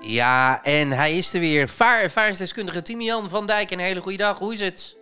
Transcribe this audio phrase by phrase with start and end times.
[0.00, 1.68] Ja, en hij is er weer.
[1.68, 3.70] Vaar ervaringsdeskundige Timian van Dijk.
[3.70, 4.38] Een hele goede dag.
[4.38, 4.98] Hoe is het?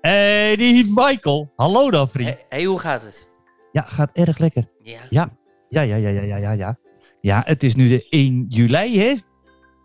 [0.00, 1.52] Hey, die Michael.
[1.56, 2.28] Hallo dan, vriend.
[2.28, 3.28] Hé, hey, hoe gaat het?
[3.72, 4.64] Ja, gaat erg lekker.
[4.82, 5.00] Ja.
[5.10, 5.30] Ja,
[5.68, 6.78] ja, ja, ja, ja, ja, ja.
[7.20, 9.14] Ja, het is nu de 1 juli, hè?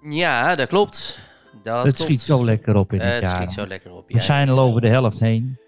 [0.09, 1.20] Ja, dat klopt.
[1.63, 1.97] Dat het klopt.
[2.11, 3.36] schiet zo lekker op in Eh, het het jaar.
[3.36, 4.08] schiet zo lekker op.
[4.08, 5.59] We Ja, zijn al over de helft heen.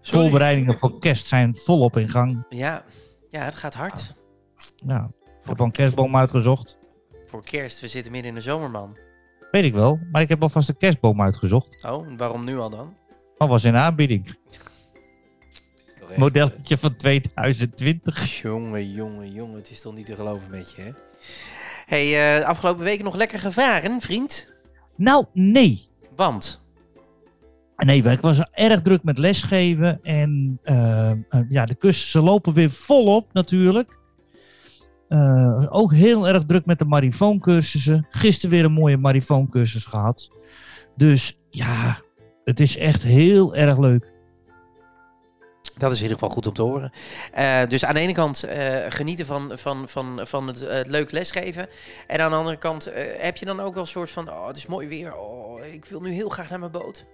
[0.00, 0.20] Sorry.
[0.22, 2.44] Voorbereidingen voor kerst zijn volop in gang.
[2.48, 2.84] Ja.
[3.30, 4.14] ja, het gaat hard.
[4.86, 5.10] Ja,
[5.42, 6.78] ik heb al een kerstboom uitgezocht.
[7.26, 8.96] Voor kerst, we zitten midden in de zomer, man.
[9.50, 11.84] Weet ik wel, maar ik heb alvast een kerstboom uitgezocht.
[11.84, 12.96] Oh, waarom nu al dan?
[13.36, 14.26] Dat was in aanbieding.
[16.08, 18.40] Echt- Modelletje van 2020.
[18.42, 19.56] Jongen, jongen, jongen.
[19.56, 20.90] Het is toch niet te geloven met je, hè?
[21.86, 24.54] hey, eh, afgelopen week nog lekker gevaren, vriend?
[24.96, 25.88] Nou, nee.
[26.16, 26.64] Want?
[27.76, 30.02] Nee, ik was erg druk met lesgeven.
[30.02, 33.98] En eh, eh, ja, de cursussen lopen weer volop natuurlijk.
[35.08, 38.06] Eh, ook heel erg druk met de marifooncursussen.
[38.10, 40.30] Gisteren weer een mooie marifooncursus gehad.
[40.96, 42.00] Dus ja,
[42.44, 44.14] het is echt heel erg leuk.
[45.76, 46.90] Dat is in ieder geval goed om te horen.
[47.32, 51.10] Eh, dus aan de ene kant eh, genieten van, van, van, van het, het leuk
[51.10, 51.68] lesgeven.
[52.06, 54.30] En aan de andere kant heb je dan ook wel een soort van...
[54.30, 55.16] Oh, het is mooi weer.
[55.16, 57.06] Oh, ik wil nu heel graag naar mijn boot.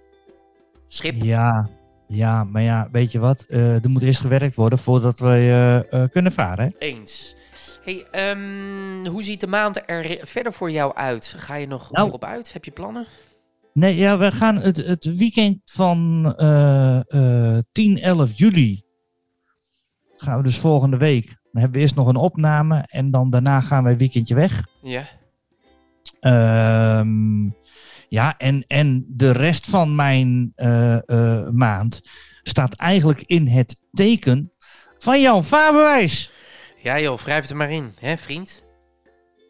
[0.87, 1.15] Schip.
[1.21, 1.69] Ja,
[2.07, 3.45] ja, maar ja, weet je wat?
[3.47, 6.65] Er moet eerst gewerkt worden voordat we kunnen varen.
[6.65, 6.87] Hè?
[6.87, 7.35] Eens.
[7.83, 11.35] Hey, ehm, hoe ziet de maand er verder voor jou uit?
[11.37, 12.11] Ga je nog, Nou.
[12.11, 12.53] op uit?
[12.53, 13.05] Heb je plannen?
[13.73, 16.99] Nee, ja, we gaan het, het weekend van eh,
[17.55, 18.81] eh, 10, 11 juli.
[20.17, 21.25] Gaan we dus volgende week.
[21.25, 22.85] Dan hebben we eerst nog een opname.
[22.87, 24.65] En dan daarna gaan we een weekendje weg.
[24.81, 25.07] Ja.
[26.19, 27.49] Ehm,
[28.09, 32.01] ja, en, en de rest van mijn eh, eh, maand
[32.43, 34.51] staat eigenlijk in het teken
[34.97, 36.31] van jouw vaarbewijs.
[36.83, 38.63] Ja joh, wrijf er maar in, hè vriend?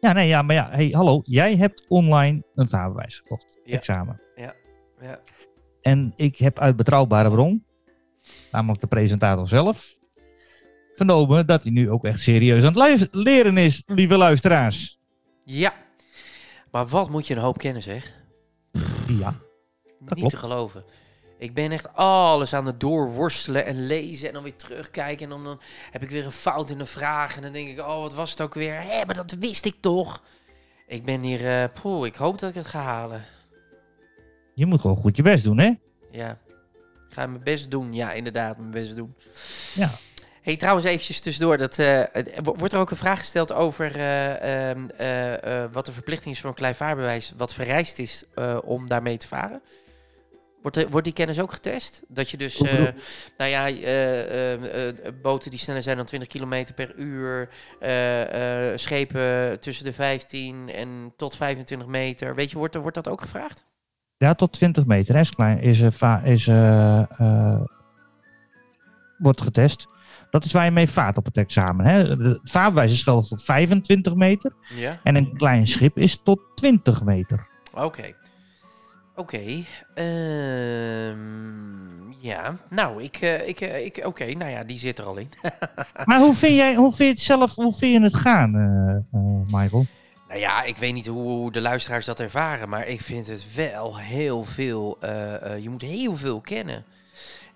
[0.00, 1.20] Ja, nee, ja, maar ja, hey, hallo.
[1.24, 3.58] Jij hebt online een vaarbewijs gekocht.
[3.64, 3.76] Ja.
[3.76, 4.20] Examen.
[4.36, 4.54] Ja.
[5.80, 7.64] En ik heb uit betrouwbare bron,
[8.50, 9.98] namelijk de presentator zelf,
[10.92, 14.98] vernomen dat hij nu ook echt serieus aan het leren is, lieve luisteraars.
[15.44, 15.72] Ja.
[16.70, 18.12] Maar wat moet je een hoop kennen zeg?
[19.06, 19.34] Ja.
[19.98, 20.30] Niet klopt.
[20.30, 20.84] te geloven.
[21.38, 25.24] Ik ben echt alles aan het doorworstelen en lezen en dan weer terugkijken.
[25.24, 27.36] En dan, dan heb ik weer een fout in de vraag.
[27.36, 28.74] En dan denk ik, oh, wat was het ook weer?
[28.80, 30.22] Hé, maar dat wist ik toch?
[30.86, 33.24] Ik ben hier, eh poeh, ik hoop dat ik het ga halen.
[34.54, 35.72] Je moet gewoon goed je best doen, hè?
[36.10, 36.30] Ja,
[37.08, 37.92] ik ga mijn best doen.
[37.92, 39.14] Ja, inderdaad, mijn best doen.
[39.74, 39.90] Ja.
[40.42, 41.58] hey, trouwens eventjes tussendoor.
[41.58, 42.02] Dat, eh,
[42.42, 46.34] wo- wordt er ook een vraag gesteld over eh, ehm, eh, eh, wat de verplichting
[46.34, 47.32] is voor een klein vaarbewijs...
[47.36, 49.60] wat vereist is eh, om daarmee te varen?
[50.64, 52.02] Wordt, de- wordt die kennis ook getest?
[52.08, 52.88] Dat je dus, eh,
[53.38, 57.48] nou ja, eh, eh, boten die sneller zijn dan 20 km per uur...
[58.78, 62.34] schepen tussen de 15 en tot 25 meter...
[62.34, 63.64] Weet je, wordt, wordt dat ook gevraagd?
[64.16, 65.60] Ja, tot 20 meter hè, is klein.
[65.60, 65.80] Is,
[66.24, 66.46] is,
[69.18, 69.86] wordt getest.
[70.30, 71.86] Dat is waar je mee vaart op het examen.
[71.86, 72.04] Hè?
[72.04, 74.52] Het vaarbewijs is geldig tot 25 meter.
[74.74, 75.00] Ja.
[75.02, 77.48] En een klein schip is tot 20 meter.
[77.74, 78.22] Oké.
[79.16, 79.42] Oké.
[79.94, 81.16] Ehm,
[82.20, 82.56] ja.
[82.70, 83.16] Nou, ik.
[83.16, 85.28] eh, ik, eh, ik Oké, nou ja, die zit er al in.
[86.04, 89.20] Maar hoe vind, jij, hoe vind je het zelf hoe vind je het gaan, eh,
[89.60, 89.86] Michael?
[90.28, 93.98] nou ja, ik weet niet hoe, de luisteraars dat ervaren, maar ik vind het wel
[93.98, 94.98] heel veel.
[95.60, 96.84] je moet heel veel kennen.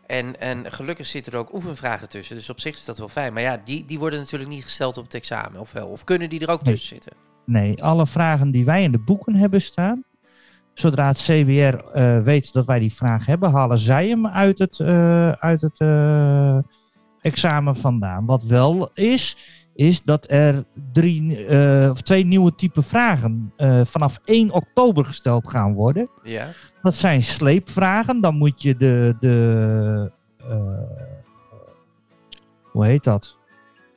[0.06, 3.32] En, en gelukkig zitten er ook oefenvragen tussen, dus op zich is dat wel fijn.
[3.32, 5.88] Maar ja, die, die worden natuurlijk niet gesteld op het examen, of wel?
[5.88, 6.72] Of kunnen die er ook Nee.
[6.74, 7.12] tussen zitten?
[7.44, 10.04] Nee, alle vragen die wij in de boeken hebben staan.
[10.78, 14.80] Zodra het CWR eh, weet dat wij die vraag hebben, halen zij hem uit het,
[14.80, 16.58] eh, uit het eh,
[17.20, 18.26] examen vandaan.
[18.26, 19.36] Wat wel is,
[19.74, 21.38] is dat er drie,
[21.90, 23.52] of twee nieuwe type vragen
[23.84, 26.08] vanaf 1 oktober gesteld gaan worden.
[26.22, 26.48] Ja.
[26.82, 28.20] Dat zijn sleepvragen.
[28.20, 29.16] Dan moet je de.
[29.20, 30.12] de
[32.72, 33.36] hoe heet dat?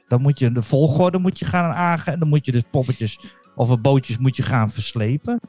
[0.08, 2.20] Dan moet je de volgorde moet je gaan aangeven.
[2.20, 3.20] Dan moet je dus poppetjes
[3.56, 5.40] of bootjes moet je gaan verslepen.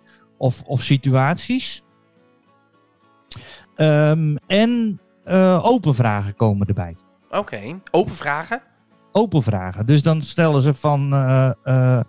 [0.43, 1.83] Of, of situaties.
[3.75, 6.97] Ehm, en eh, open vragen komen erbij.
[7.31, 7.81] Oké.
[7.91, 8.63] Open vragen?
[9.13, 9.87] Open vragen.
[9.87, 11.13] Dus dan stellen ze van.
[11.13, 12.01] eh, eh,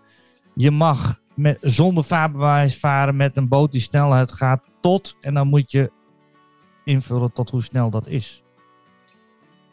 [0.55, 5.17] je mag met, zonder vaarbewijs varen met een boot die snelheid gaat tot.
[5.21, 5.91] En dan moet je
[6.83, 8.43] invullen tot hoe snel dat is.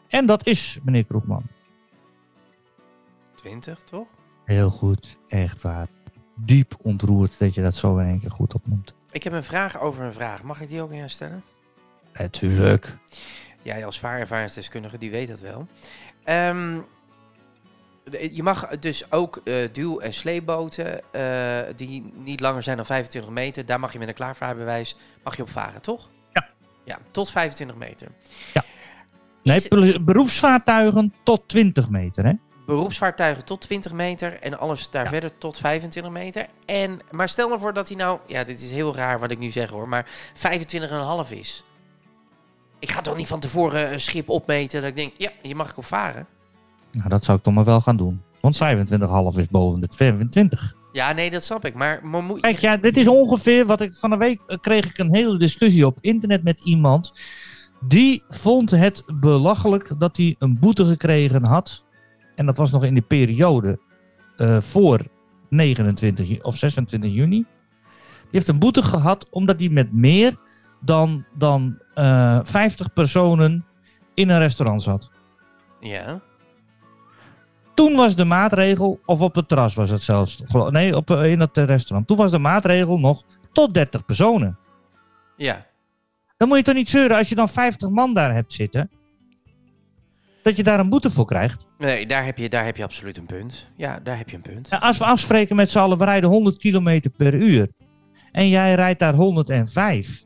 [0.07, 1.43] En dat is, meneer Kroegman.
[3.35, 4.07] 20, toch?
[4.45, 5.87] Heel goed, echt waar.
[6.45, 8.93] Diep ontroerd dat je dat zo in één keer goed opnoemt.
[9.11, 10.43] Ik heb een vraag over een vraag.
[10.43, 11.43] Mag ik die ook aan jou stellen?
[12.13, 12.97] Natuurlijk.
[13.61, 15.67] Jij als vaarervaringsdeskundige, die weet dat wel.
[16.23, 16.77] Ehm,
[18.03, 22.85] de- je mag dus ook eh, duw- en sleepboten eh, die niet langer zijn dan
[22.85, 26.09] 25 meter, daar mag je met een klaarvaarbewijs mag je op varen, toch?
[26.33, 26.47] Ja.
[26.85, 28.07] Ja, tot 25 meter.
[29.43, 32.33] Nee, Is- be- beroepsvaartuigen tot 20 meter, hè?
[32.75, 35.09] Beroepsvaartuigen tot 20 meter en alles daar Ja.
[35.09, 36.47] verder tot 25 meter.
[36.65, 39.39] En, maar stel nou voor dat hij nou, ja, dit is heel raar wat ik
[39.39, 41.63] nu zeg hoor, maar 25,5 is.
[42.79, 45.69] Ik ga toch niet van tevoren een schip opmeten dat ik denk, ja, hier mag
[45.69, 46.27] ik op varen.
[46.91, 48.21] Nou, dat zou ik toch maar wel gaan doen.
[48.39, 48.57] Want
[49.33, 50.75] 25,5 is boven de 25.
[50.91, 51.73] Ja, nee, dat snap ik.
[51.73, 54.85] Maar, maar moet Kijk, ja, dit is ongeveer wat ik van de week eh, kreeg
[54.85, 57.13] ik een hele discussie op internet met iemand.
[57.87, 61.83] Die vond het belachelijk dat hij een boete gekregen had.
[62.41, 63.79] En dat was nog in de periode
[64.37, 64.99] eh, voor
[65.49, 67.35] 29 ju- of 26 juni.
[67.37, 67.45] Die
[68.31, 70.35] heeft een boete gehad omdat hij met meer
[70.79, 73.65] dan, dan eh 50 personen
[74.13, 75.11] in een restaurant zat.
[75.79, 76.21] Ja,
[77.73, 80.41] Toen was de maatregel, of op het terras was het zelfs.
[80.69, 82.07] Nee, op, eh, in het eh, restaurant.
[82.07, 84.57] Toen was de maatregel nog tot 30 personen.
[85.37, 85.65] ja.
[86.37, 88.89] Dan moet je toch niet zeuren als je dan 50 man daar hebt zitten.
[90.43, 91.65] Dat je daar een boete voor krijgt.
[91.77, 93.67] Nee, daar heb, je, daar heb je absoluut een punt.
[93.77, 94.69] Ja, daar heb je een punt.
[94.79, 97.67] Als we afspreken met z'n allen, we rijden 100 km per uur.
[98.31, 100.23] En jij rijdt daar 105.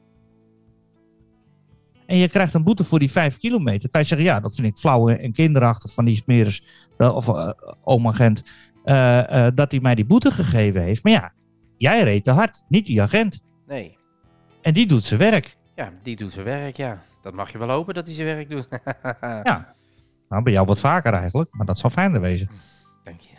[2.06, 3.90] En je krijgt een boete voor die 5 kilometer.
[3.90, 6.64] Kan je zeggen, ja, dat vind ik flauw en kinderachtig van die smeres.
[6.98, 8.44] eh, Of uh, agent.
[8.84, 11.04] eh, dat hij mij die boete gegeven heeft.
[11.04, 11.34] Maar ja,
[11.78, 12.64] jij reed te hard.
[12.68, 13.40] Niet die agent.
[13.68, 13.98] Nee.
[14.62, 15.58] En die doet zijn werk.
[15.76, 17.04] Ja, die doet zijn werk, ja.
[17.22, 18.68] Dat mag je wel hopen dat hij zijn werk doet.
[19.44, 19.74] Ja.
[20.30, 21.50] Nou, bij jou wat vaker eigenlijk.
[21.54, 22.50] Maar dat zou fijner wezen.
[23.04, 23.33] Dank je.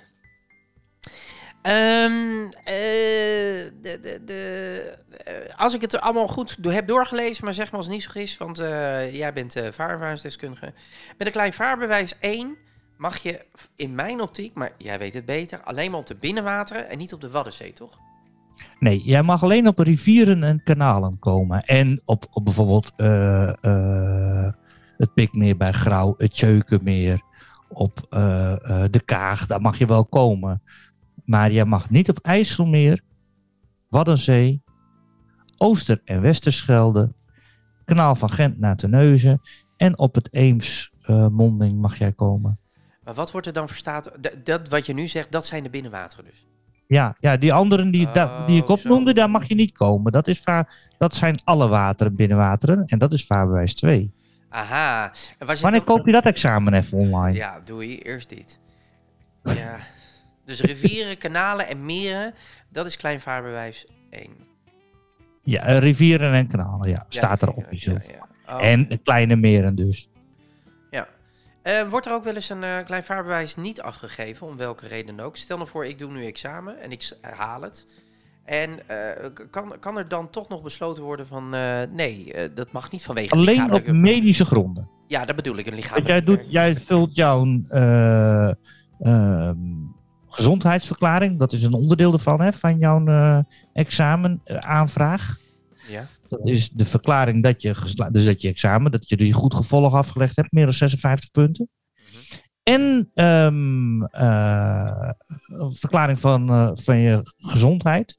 [1.63, 4.95] Ehm, eh, de, de, de,
[5.25, 7.95] eh, als ik het er allemaal goed do- heb doorgelezen, maar zeg maar als het
[7.95, 10.73] niet zo is, want eh, jij bent vaarervaringsdeskundige.
[11.19, 12.57] Met een klein vaarbewijs 1
[12.97, 13.47] mag je
[13.77, 17.13] in mijn optiek, maar jij weet het beter, alleen maar op de binnenwateren en niet
[17.13, 17.99] op de Waddenzee, toch?
[18.79, 21.63] Nee, jij mag alleen op rivieren en kanalen komen.
[21.65, 22.93] En op, op bijvoorbeeld
[24.97, 27.21] het Pikmeer bij Grauw, het Tjeukenmeer,
[27.69, 30.63] op eh, eh, de Kaag, daar mag je wel komen.
[31.25, 33.01] Maar jij mag niet op IJsselmeer,
[33.89, 34.63] Waddenzee,
[35.57, 37.15] Ooster- en Westerschelde,
[37.85, 39.41] kanaal van Gent naar Terneuzen
[39.77, 42.59] en op het Eemsmonding mag jij komen.
[43.05, 44.13] Maar wat wordt er dan verstaat?
[44.45, 46.47] Dat wat je nu zegt, dat zijn de binnenwateren dus.
[46.87, 50.13] Ja, ja die anderen die, da- die ik Oh, opnoemde, daar mag je niet komen.
[50.13, 54.15] Dat, is vaar, dat zijn alle wateren binnenwateren en dat is vaarbewijs 2.
[54.49, 55.13] Aha.
[55.39, 57.37] En was Wanneer dan- koop je dat examen even online?
[57.37, 58.59] Ja, doe je eerst dit.
[59.43, 59.77] Ja.
[60.45, 62.35] Dus rivieren, kanalen en meren,
[62.69, 64.31] dat is kleinvaarbewijs 1.
[65.43, 67.07] Ja, eh, rivieren en kanalen, ja.
[67.09, 67.99] Staat er Ja, officieel.
[68.07, 68.15] ja,
[68.47, 68.55] ja.
[68.57, 70.09] Oh, En kleine meren dus.
[70.91, 71.09] ja.
[71.63, 75.17] Eh, wordt er ook wel eens een eh klein vaarbewijs niet afgegeven, om welke reden
[75.17, 75.37] dan ook?
[75.37, 77.87] Stel nou voor, ik doe nu examen en ik haal het.
[78.47, 82.73] En eh, kan, kan er dan toch nog besloten worden van, eh, nee, eh, dat
[82.73, 84.89] mag niet vanwege Alleen op medische gronden.
[85.07, 86.13] Ja, dat bedoel ik, een Want lichamelijke...
[86.13, 88.51] jij, doet, jij vult jouw eh,
[88.99, 89.59] ehm,
[90.29, 91.39] gezondheidsverklaring.
[91.39, 93.05] Dat is een onderdeel ervan, hè, van jouw
[93.73, 95.39] examenaanvraag.
[95.89, 97.75] Ja, Dat is de verklaring dat je,
[98.11, 101.69] dus dat je examen, dat je die goed gevolg afgelegd hebt, meer dan 56 punten.
[102.63, 105.11] En ehm, eh,
[105.47, 108.19] een verklaring van, van je gezondheid.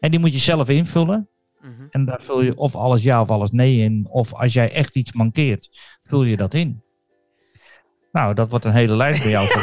[0.00, 1.28] En die moet je zelf invullen.
[1.60, 1.72] mhm.
[1.90, 4.06] En daar vul je of alles ja of alles nee in.
[4.10, 6.82] Of als jij echt iets mankeert, vul je dat in.
[8.12, 9.48] Nou, dat wordt een hele lijst bij jou.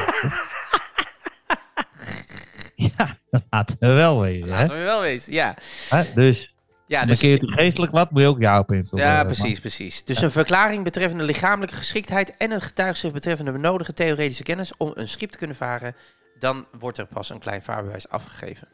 [2.97, 4.47] ja, dat laten we wel weten.
[4.49, 4.55] Hè?
[4.55, 5.55] laten we wel weten, ja.
[5.89, 6.53] Hè, Dus
[6.87, 9.05] Ja, dus u geestelijk wat, moet je ook ja op invullen.
[9.05, 10.03] Ja, Maar- precies, precies.
[10.03, 15.07] Dus een verklaring betreffende lichamelijke geschiktheid en een getuigschrift betreffende benodigde theoretische kennis om een
[15.07, 15.95] schip te kunnen varen,
[16.39, 18.67] dan wordt er pas een klein vaarbewijs afgegeven.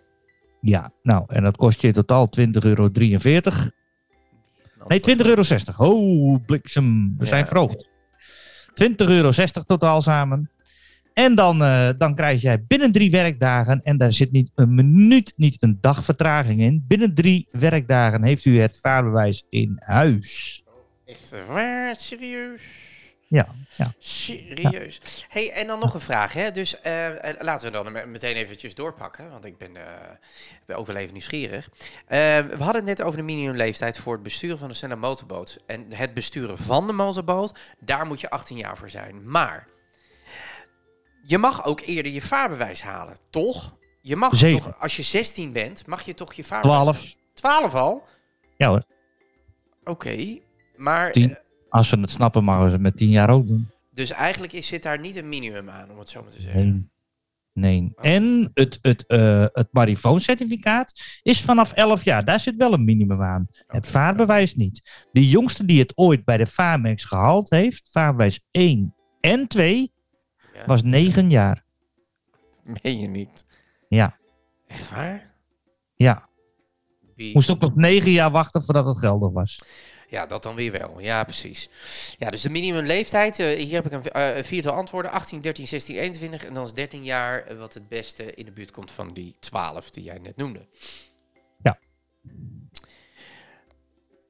[0.62, 2.88] Ja, nou, en dat kost je in totaal 20,43 euro.
[4.88, 5.44] Nee, 20,60 euro.
[5.78, 7.16] Oh, bliksem.
[7.18, 7.90] We zijn verhoogd.
[8.74, 9.32] 20,60 euro
[9.66, 10.52] totaal samen.
[11.14, 15.34] En dan, eh, dan krijg jij binnen drie werkdagen, en daar zit niet een minuut,
[15.36, 16.86] niet een dag vertraging in.
[16.88, 20.64] Binnen drie werkdagen heeft u het vaarbewijs in huis.
[21.06, 21.96] Echt waar?
[21.96, 22.62] Serieus?
[23.32, 23.94] Ja, ja.
[24.00, 25.26] Serieus.
[25.30, 26.34] Hey, en dan nog een vraag.
[26.34, 26.52] Hè?
[26.52, 30.10] Dus eh, eh, laten we dan meteen eventjes doorpakken, want ik ben, eh, uh,
[30.66, 31.70] ben ook wel even nieuwsgierig.
[32.08, 35.58] We hadden het net over de minimumleeftijd voor het besturen van de snelle motorboot.
[35.66, 39.30] En het besturen van de motorboot, daar moet je 18 jaar voor zijn.
[39.30, 39.68] Maar
[41.24, 43.76] je mag ook eerder je vaarbewijs halen, toch?
[44.02, 46.96] Je mag toch, als je 16 bent, mag je toch je vaarbewijs 12.
[46.96, 47.14] Halen?
[47.34, 48.04] 12 al?
[48.58, 48.84] Ja hoor.
[49.84, 50.40] Oké,
[50.76, 51.12] maar...
[51.72, 53.70] Als ze het snappen, mogen ze het met 10 jaar ook doen.
[53.90, 56.66] dus eigenlijk is, zit daar niet een minimum aan, om het zo maar te zeggen.
[56.70, 56.90] Nee.
[57.54, 57.92] Nee.
[57.96, 62.26] En het, het, eh het marifooncertificaat is vanaf 11 jaar.
[62.26, 63.48] Daar zit wel een minimum aan.
[63.50, 63.88] Het Oké.
[63.88, 65.06] vaarbewijs niet.
[65.12, 69.92] De jongste die het ooit bij de Vaarmex gehaald heeft, vaarbewijs 1 en 2,
[70.54, 70.66] Ja.
[70.66, 71.64] was 9 jaar.
[72.82, 73.46] Meen je niet?
[73.90, 74.18] Ja.
[74.68, 75.34] Echt waar?
[75.96, 76.30] Ja.
[77.16, 77.34] Wie?
[77.34, 79.62] Moest ook nog 9 jaar wachten voordat het geldig was.
[80.12, 81.00] Ja, dat dan weer wel.
[81.00, 81.70] Ja, precies.
[82.18, 83.40] Ja, dus de minimumleeftijd.
[83.40, 85.12] eh, hier heb ik een, een viertal antwoorden.
[85.12, 86.46] 18, 13, 16, 21.
[86.46, 89.36] En dan is 13 jaar eh, wat het beste in de buurt komt van die
[89.40, 90.68] 12 die jij net noemde.
[91.64, 91.80] Ja.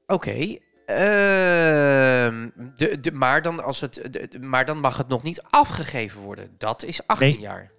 [0.06, 0.56] Oké.
[0.86, 6.20] ehm, de, de, maar, dan als het, de- maar dan mag het nog niet afgegeven
[6.20, 6.54] worden.
[6.58, 7.38] Dat is 18 Nee.
[7.40, 7.70] jaar.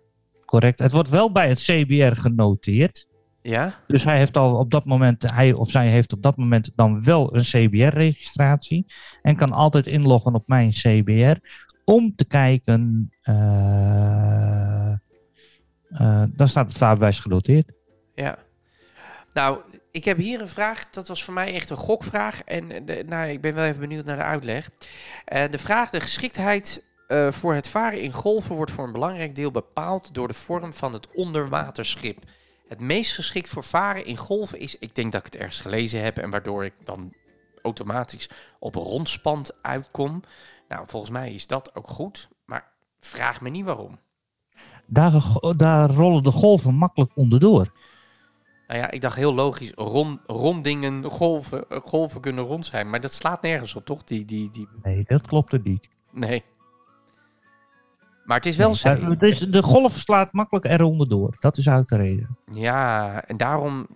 [0.45, 0.79] Correct.
[0.79, 3.07] Het wordt wel bij het CBR genoteerd.
[3.43, 3.73] Ja?
[3.87, 7.03] Dus hij heeft al op dat moment, hij of zij heeft op dat moment dan
[7.03, 8.85] wel een CBR-registratie.
[9.21, 11.35] En kan altijd inloggen op mijn CBR
[11.85, 13.11] om te kijken.
[13.21, 14.93] eh
[15.93, 17.71] eh, dan staat het vaarbewijs genoteerd.
[18.15, 18.37] Ja.
[19.33, 19.59] Nou,
[19.91, 20.89] ik heb hier een vraag.
[20.89, 22.43] Dat was voor mij echt een gokvraag.
[22.43, 24.69] En eh, de, nou, ik ben wel even benieuwd naar de uitleg.
[25.25, 26.83] De vraag: de geschiktheid
[27.29, 30.93] voor het varen in golven wordt voor een belangrijk deel bepaald door de vorm van
[30.93, 32.23] het onderwaterschip.
[32.73, 36.03] Het meest geschikt voor varen in golven is, ik denk dat ik het ergens gelezen
[36.03, 37.13] heb en waardoor ik dan
[37.61, 40.21] automatisch op rondspand uitkom.
[40.67, 43.99] Nou, volgens mij is dat ook goed, maar vraag me niet waarom.
[44.85, 45.11] Daar,
[45.57, 47.71] daar rollen de golven makkelijk onderdoor.
[48.67, 52.89] Nou ja, ik dacht heel logisch, rond, rondingen, golven, eh, golven kunnen rond zijn.
[52.89, 54.03] Maar dat slaat nergens op, toch?
[54.03, 54.67] Die, die, die...
[54.83, 55.87] Nee, dat klopt er niet.
[56.11, 56.43] Nee.
[58.23, 58.75] Maar het is wel.
[58.83, 61.35] Eh, dus de golf slaat makkelijk eronder door.
[61.39, 62.37] Dat is uit de reden.
[62.53, 63.87] Ja, en daarom...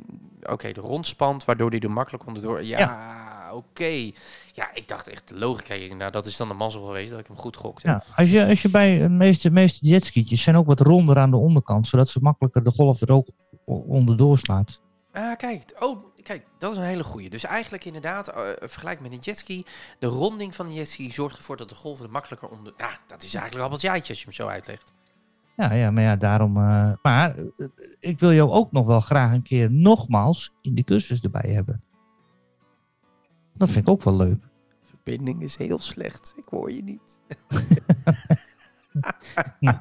[0.42, 2.64] Oké, de rondspant, waardoor die er makkelijk onderdoor...
[2.64, 4.12] Ja, oké.
[4.54, 7.20] Ja, ik dacht echt, de logica hier, nou, dat is dan de mazzel geweest dat
[7.20, 7.88] ik hem goed gokte.
[7.88, 11.32] Ja, als, je, als je bij de meeste, meeste jetskietjes zijn ook wat ronder aan
[11.32, 13.28] de onderkant, zodat ze makkelijker de golf er ook
[13.66, 14.80] onderdoor slaat.
[15.18, 15.76] Ah, kijk.
[15.80, 17.30] Oh, kijk, dat is een hele goeie.
[17.30, 19.66] Dus eigenlijk inderdaad, eh vergelijk met een jetski.
[20.00, 22.74] De ronding van de jetski zorgt ervoor dat de golven er makkelijker onder...
[22.78, 24.92] Ja, dat is eigenlijk een appeltje als je hem zo uitlegt.
[25.56, 26.58] Ja, ja, maar ja, daarom.
[26.58, 27.36] eh, maar
[28.00, 31.84] ik wil jou ook nog wel graag een keer nogmaals in de cursus erbij hebben.
[33.54, 34.44] Dat vind ik ook wel leuk.
[34.84, 36.34] verbinding is heel slecht.
[36.38, 37.20] Ik hoor je niet.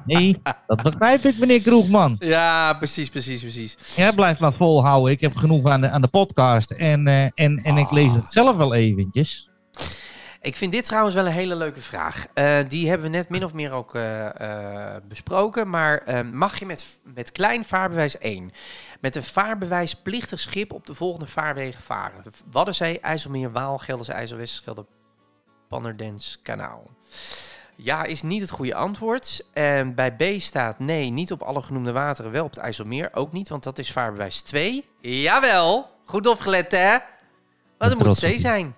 [0.05, 2.15] Nee, dat begrijp ik, meneer Kroegman.
[2.19, 3.77] Ja, precies, precies, precies.
[3.95, 5.11] Jij blijft maar volhouden.
[5.11, 6.71] Ik heb genoeg aan de, aan de podcast.
[6.71, 9.49] En, eh, en, en ik lees het zelf wel eventjes.
[10.41, 12.25] Ik vind dit trouwens wel een hele leuke vraag.
[12.33, 15.69] Eh, die hebben we net min of meer ook eh, besproken.
[15.69, 18.51] Maar eh, mag je met, met klein vaarbewijs 1
[19.01, 22.23] met een vaarbewijsplichtig schip op de volgende vaarwegen varen?
[22.51, 24.85] Waddenzee, IJsselmeer, Waal, Gelderse IJssel, Westerschelde,
[25.67, 26.89] Pannerdens, Kanaal.
[27.79, 29.45] Ja, is niet het goede antwoord.
[29.53, 33.09] En bij B staat nee, niet op alle genoemde wateren, wel op het IJsselmeer.
[33.13, 34.85] Ook niet, want dat is vaarbewijs 2.
[35.01, 36.97] Jawel, goed opgelet hè?
[37.77, 38.75] Maar dat moet C zijn.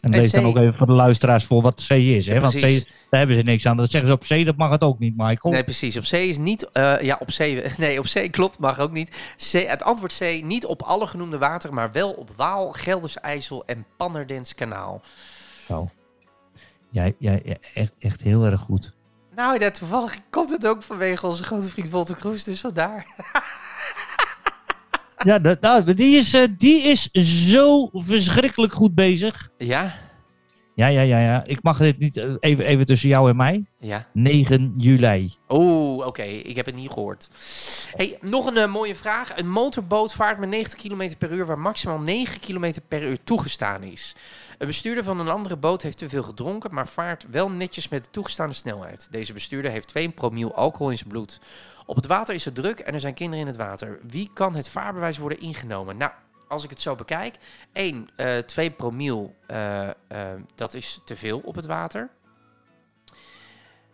[0.00, 2.26] En lees dan ook even voor de luisteraars voor wat C is.
[2.26, 2.34] Hè?
[2.34, 3.76] Ja, Want C, daar hebben ze niks aan.
[3.76, 5.54] Dat zeggen ze op C, dat mag het ook niet, Michael.
[5.54, 5.96] Nee, precies.
[5.96, 6.70] Op C is niet.
[6.70, 7.38] eh, ja, op C.
[7.78, 9.34] Nee, op C klopt, mag ook niet.
[9.36, 13.64] C, het antwoord C niet op alle genoemde wateren, maar wel op Waal, Gelders IJssel
[13.64, 15.00] en Pannerdens Kanaal.
[15.66, 15.90] Zo.
[16.92, 18.92] Jij, jij, echt, echt heel erg goed.
[19.34, 23.06] Nou, ja, toevallig komt het ook vanwege onze grote vriend Walter Kroes, dus vandaar.
[25.24, 27.10] Ja, dat, nou, die, is, eh, die is
[27.50, 29.48] zo verschrikkelijk goed bezig.
[29.58, 29.94] Ja,
[30.74, 31.44] Ja, ja, ja, ja.
[31.44, 33.64] Ik mag dit niet eh, even, even tussen jou en mij.
[33.78, 34.06] ja.
[34.12, 35.34] 9 juli.
[35.48, 37.28] Oeh, oké, ik heb het niet gehoord.
[37.96, 39.36] Hey, nog een eh, mooie vraag.
[39.36, 43.82] Een motorboot vaart met 90 km per uur, waar maximaal 9 km per uur toegestaan
[43.82, 44.14] is.
[44.58, 48.04] Een bestuurder van een andere boot heeft te veel gedronken, maar vaart wel netjes met
[48.04, 49.08] de toegestaande snelheid.
[49.10, 51.40] Deze bestuurder heeft 2 promiel alcohol in zijn bloed.
[51.86, 53.98] Op het water is het druk en er zijn kinderen in het water.
[54.08, 55.96] Wie kan het vaarbewijs worden ingenomen?
[55.96, 56.12] Nou,
[56.52, 57.36] als ik het zo bekijk,
[57.72, 59.94] 1, eh 2 promiel, eh, eh,
[60.54, 62.10] dat is te veel op het water.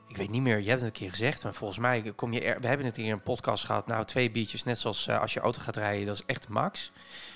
[0.09, 2.41] ik weet niet meer, je hebt het een keer gezegd, maar volgens mij kom je
[2.41, 5.21] er, we hebben het hier in een podcast gehad, nou twee biertjes, net zoals eh,
[5.21, 6.93] als je auto gaat rijden, dat is echt max.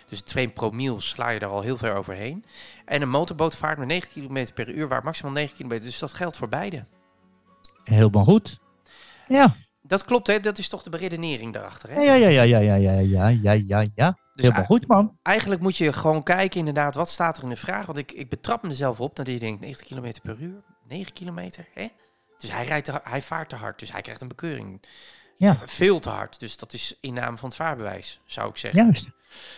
[0.08, 2.44] Dus 2 promiel sla je er al heel ver overheen.
[2.84, 6.14] En een motorboot vaart met 90 km per uur, waar maximaal 9 km, dus dat
[6.14, 6.84] geldt voor beide.
[7.84, 8.58] Helemaal goed.
[9.28, 9.56] Ja.
[9.92, 10.40] Dat klopt, hè?
[10.40, 12.00] Dat is toch de beredenering daarachter, hè?
[12.00, 14.18] Ja, ja, ja, ja, ja, ja, ja, ja, ja, ja.
[14.34, 15.18] Dus Helemaal goed, man.
[15.22, 17.86] eigenlijk moet je gewoon kijken inderdaad, wat staat er in de vraag?
[17.86, 21.68] Want ik, ik betrap mezelf op dat je denkt 90 km per uur, 9 kilometer,
[21.74, 21.88] hè?
[22.38, 24.82] Dus hij, rijdt te, hij vaart te hard, dus hij krijgt een bekeuring.
[25.42, 25.58] Ja.
[25.66, 28.84] Veel te hard, dus dat is inname van het vaarbewijs, zou ik zeggen.
[28.84, 29.06] Juist.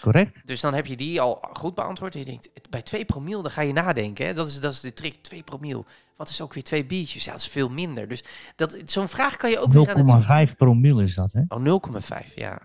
[0.00, 0.46] Correct.
[0.46, 2.12] Dus dan heb je die al goed beantwoord.
[2.14, 4.26] En je denkt, bij 2 promiel, dan ga je nadenken.
[4.26, 4.34] Hè?
[4.34, 5.84] Dat, is, dat is de trick, 2 promiel.
[6.16, 7.24] Wat is ook weer twee biertjes?
[7.24, 8.08] Ja, dat is veel minder.
[8.08, 8.24] Dus
[8.56, 10.50] dat- zo'n vraag kan je ook weer aan het...
[10.50, 11.40] 0,5 promiel is dat, hè?
[11.48, 11.80] Oh,
[12.28, 12.58] 0,5, ja.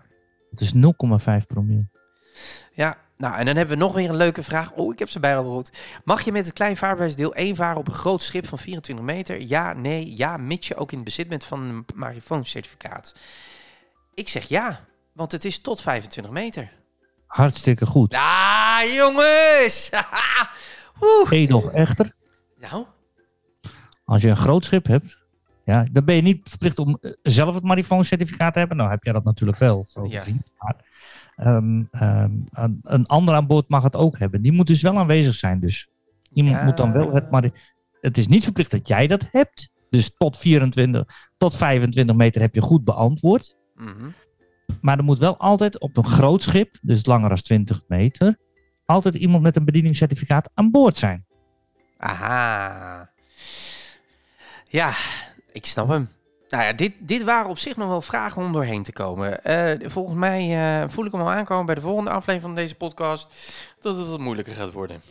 [0.50, 0.72] Het is
[1.40, 1.84] 0,5 promiel.
[2.72, 4.72] Ja, nou en dan hebben we nog weer een leuke vraag.
[4.72, 5.70] Oh, ik heb ze bijna goed.
[6.04, 9.04] Mag je met het klein vaarbewijs deel 1 varen op een groot schip van 24
[9.04, 9.40] meter?
[9.40, 13.14] Ja, nee, ja, mits je ook in bezit bent van een marifooncertificaat.
[14.14, 14.80] Ik zeg ja,
[15.12, 16.72] want het is tot 25 meter.
[17.26, 18.14] Hartstikke goed.
[18.14, 19.90] Ah, jongens!
[21.30, 22.12] Edel echter,
[22.60, 22.86] Nou,
[24.04, 25.18] als je een groot schip hebt,
[25.64, 28.76] ja, dan ben je niet verplicht om eh, zelf het marifooncertificaat te hebben.
[28.76, 30.22] Nou heb jij dat natuurlijk wel, grote Ja.
[30.22, 30.50] vriend.
[30.58, 30.76] Maar,
[31.40, 34.42] ehm, ehm, een, een ander aan boord mag het ook hebben.
[34.42, 35.60] Die moet dus wel aanwezig zijn.
[35.60, 35.88] Dus
[36.30, 36.64] iemand Ja.
[36.64, 37.52] moet dan wel het mari-
[38.00, 39.70] Het is niet verplicht dat jij dat hebt.
[39.90, 43.56] Dus tot 24, tot 25 meter heb je goed beantwoord.
[43.74, 44.10] mhm.
[44.80, 48.38] Maar er moet wel altijd op een groot schip, dus langer dan 20 meter,
[48.84, 51.24] altijd iemand met een bedieningscertificaat aan boord zijn.
[51.96, 53.10] Aha.
[54.64, 54.92] Ja,
[55.52, 56.08] ik snap hem.
[56.50, 59.44] Nou ja, dit, dit waren op zich nog wel vragen om doorheen te komen.
[59.44, 60.40] Eh, volgens mij
[60.82, 63.28] eh, voel ik hem al aankomen bij de volgende aflevering van deze podcast.
[63.80, 65.02] Dat het wat moeilijker gaat worden.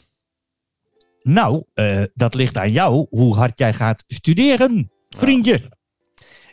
[1.23, 5.71] Nou, eh, dat ligt aan jou hoe hard jij gaat studeren, vriendje.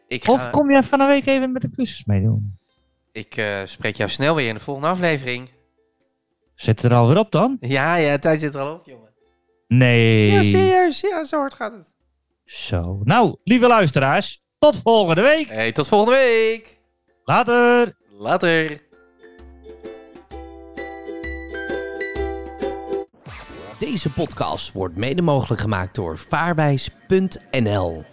[0.09, 2.59] Ik, ga, Of kom jij van een week even met een cursus meedoen?
[3.13, 5.49] ik spreek jou snel weer in de volgende aflevering.
[6.55, 7.57] Zet er alweer op dan?
[7.61, 9.13] Ja, ja, tijd zit er al op, jongen.
[9.69, 10.31] Nee.
[10.31, 11.01] Ja, serieus.
[11.01, 11.95] Ja, zo hard gaat het.
[12.45, 13.01] Zo.
[13.05, 15.49] Nou, lieve luisteraars, tot volgende week.
[15.49, 16.81] Hey, tot volgende week.
[17.25, 17.97] Later.
[18.19, 18.85] Later.
[23.79, 28.05] Deze podcast wordt mede mogelijk gemaakt door vaarwijs.nl.